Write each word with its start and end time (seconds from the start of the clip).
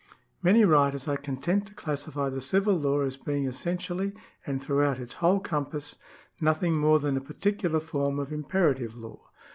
Many 0.41 0.65
writers 0.65 1.07
are 1.07 1.15
content 1.15 1.67
to 1.67 1.75
classify 1.75 2.29
the 2.29 2.41
civil 2.41 2.73
law 2.75 3.01
as 3.01 3.17
being, 3.17 3.45
essentially 3.45 4.13
and 4.47 4.59
throughout 4.59 4.97
its 4.97 5.13
whole 5.13 5.39
compass, 5.39 5.97
nothing 6.39 6.75
more 6.75 6.97
t'lan 6.97 7.17
a 7.17 7.21
particular 7.21 7.79
form 7.79 8.17
of 8.17 8.33
imperative 8.33 8.95
law. 8.97 9.29